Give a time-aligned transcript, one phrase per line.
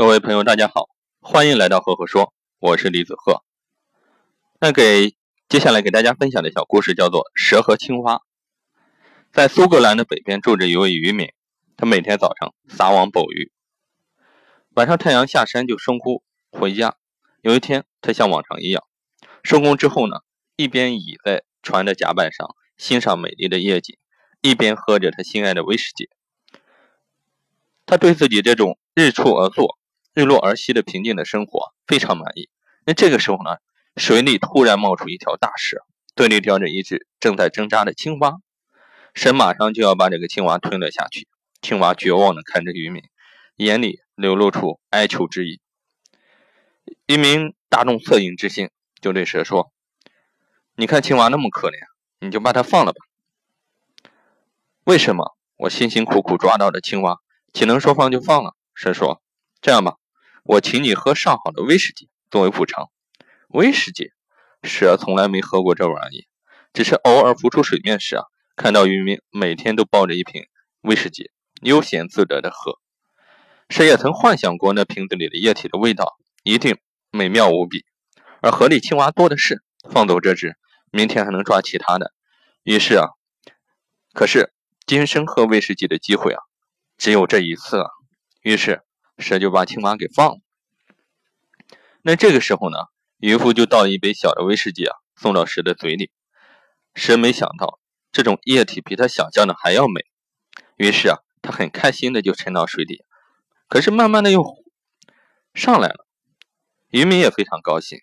[0.00, 0.88] 各位朋友，大家好，
[1.20, 3.44] 欢迎来到赫赫说，我是李子赫。
[4.58, 5.14] 那给
[5.46, 8.14] 接下来给大家分享的小故事叫做《蛇和青蛙》。
[9.30, 11.28] 在苏格兰的北边住着一位渔民，
[11.76, 13.52] 他每天早上撒网捕鱼，
[14.70, 16.96] 晚上太阳下山就收工回家。
[17.42, 18.82] 有一天，他像往常一样，
[19.42, 20.20] 收工之后呢，
[20.56, 23.98] 一边倚在船的甲板上欣赏美丽的夜景，
[24.40, 26.08] 一边喝着他心爱的威士忌。
[27.84, 29.76] 他对自己这种日出而作。
[30.14, 32.48] 日落而息的平静的生活非常满意。
[32.84, 33.58] 那这个时候呢，
[33.96, 35.78] 水里突然冒出一条大蛇，
[36.16, 38.36] 嘴里叼着一只正在挣扎的青蛙，
[39.14, 41.28] 蛇马上就要把这个青蛙吞了下去。
[41.62, 43.02] 青蛙绝望地看着渔民，
[43.56, 45.60] 眼里流露出哀求之意。
[47.06, 49.70] 渔民大众恻隐之心，就对蛇说
[50.74, 51.74] ：“你看青蛙那么可怜，
[52.20, 52.98] 你就把它放了吧。”
[54.84, 55.36] 为什么？
[55.56, 57.18] 我辛辛苦苦抓到的青蛙，
[57.52, 58.56] 岂能说放就放了？
[58.74, 59.22] 蛇说
[59.60, 59.96] ：“这样吧。”
[60.44, 62.90] 我请你喝上好的威士忌作为补偿。
[63.48, 64.10] 威士忌，
[64.62, 66.26] 蛇从来没喝过这玩意，
[66.72, 68.24] 只是偶尔浮出水面时啊，
[68.56, 70.46] 看到渔民每天都抱着一瓶
[70.80, 71.30] 威士忌，
[71.62, 72.78] 悠闲自得的喝。
[73.68, 76.78] 蛇也曾幻想过那瓶子里的液体的味道一定
[77.10, 77.84] 美妙无比，
[78.40, 80.56] 而河里青蛙多的是，放走这只，
[80.90, 82.12] 明天还能抓其他的。
[82.62, 83.08] 于是啊，
[84.14, 84.52] 可是
[84.86, 86.42] 今生喝威士忌的机会啊，
[86.96, 87.86] 只有这一次啊。
[88.42, 88.82] 于是。
[89.20, 90.38] 蛇就把青蛙给放了。
[92.02, 92.76] 那这个时候呢，
[93.18, 96.10] 渔夫就倒一杯小的威士忌啊，送到蛇的嘴里。
[96.94, 97.78] 蛇没想到
[98.10, 100.00] 这种液体比他想象的还要美，
[100.76, 103.04] 于是啊，他很开心的就沉到水底。
[103.68, 104.44] 可是慢慢的又
[105.54, 106.06] 上来了，
[106.88, 108.00] 渔民也非常高兴，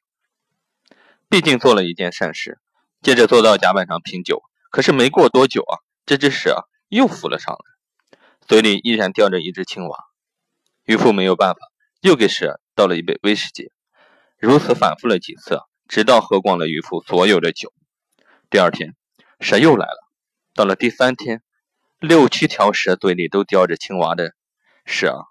[1.27, 2.59] 毕竟做了一件善事。
[3.01, 10.06] 接着坐到甲板上品酒，可是没过多久啊，这只蛇又浮了上来，嘴里依然叼着一只青蛙。
[10.87, 11.59] 渔夫没有办法，
[11.99, 13.73] 又给蛇倒了一杯威士忌，
[14.39, 17.73] 如此反复了几次，直到喝光了渔夫所有的酒。
[18.49, 18.95] 第二天，
[19.41, 20.09] 蛇又来了。
[20.53, 21.43] 到了第三天，
[21.99, 24.33] 六七条蛇嘴里都叼着青蛙的
[24.85, 25.25] 蛇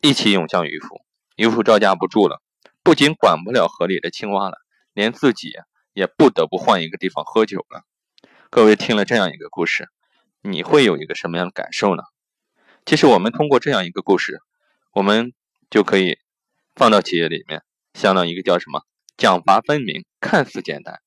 [0.00, 1.00] 一起涌向渔夫。
[1.36, 2.42] 渔夫招架不住了，
[2.82, 4.58] 不仅管不了河里的青蛙了，
[4.94, 5.52] 连自己
[5.92, 7.84] 也不得不换一个地方喝酒了。
[8.50, 9.88] 各位听了这样一个故事，
[10.42, 12.02] 你会有一个什么样的感受呢？
[12.86, 14.40] 其实我们通过这样一个故事，
[14.92, 15.32] 我们
[15.68, 16.18] 就可以
[16.76, 17.64] 放到企业里面，
[17.94, 18.82] 相当于一个叫什么
[19.16, 21.00] 奖罚分明，看似简单，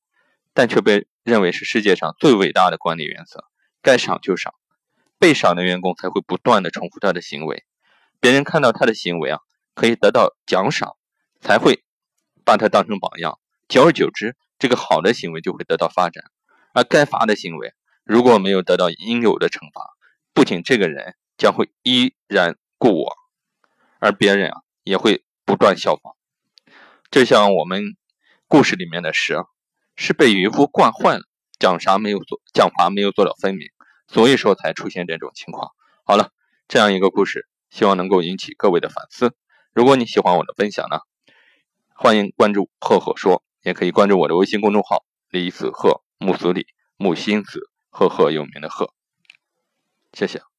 [0.52, 3.44] 但却被认为是世界上最伟大的管理原则。
[3.80, 4.52] 该赏就赏，
[5.18, 7.64] 被赏的员工才会不断的重复他的行为，
[8.20, 9.38] 别人看到他的行为啊，
[9.74, 10.98] 可以得到奖赏，
[11.40, 11.82] 才会
[12.44, 13.40] 把他当成榜样。
[13.68, 16.24] 久而久之，这个好的行为就会得到发展。
[16.74, 17.72] 而该罚的行为
[18.04, 19.88] 如果没有得到应有的惩罚，
[20.34, 21.14] 不仅这个人。
[21.40, 23.16] 将会依然故我，
[23.98, 26.14] 而别人啊也会不断效仿。
[27.10, 27.96] 就像我们
[28.46, 29.46] 故事里面的蛇，
[29.96, 31.22] 是被渔夫惯坏了，
[31.58, 33.68] 奖啥没有做，奖罚没有做到分明，
[34.06, 35.70] 所以说才出现这种情况。
[36.04, 36.30] 好了，
[36.68, 39.34] 这样一个故事，希望能够引起各位的反思。
[39.72, 40.98] 如果你喜欢我的分享呢，
[41.94, 46.66] 欢迎关注赫赫说，也可以关注我的微信公众号李子赫木子李
[46.98, 48.92] 木心子赫赫有名的赫，
[50.12, 50.49] 谢谢。